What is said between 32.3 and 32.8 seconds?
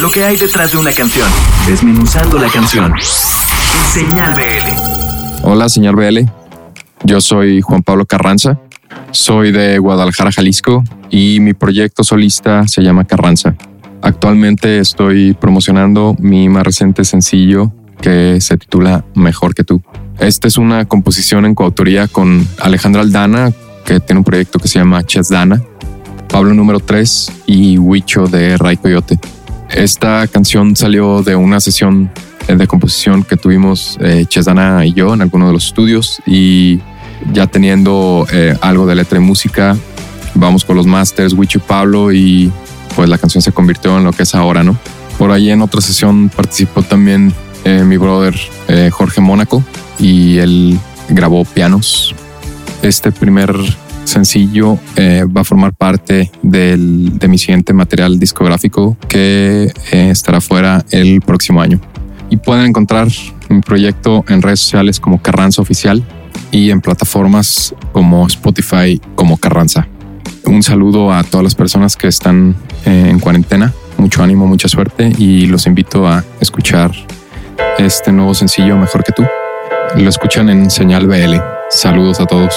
de